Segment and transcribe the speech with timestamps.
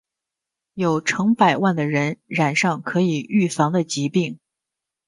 [0.73, 4.39] 有成百万的人染上可以预防的疾病。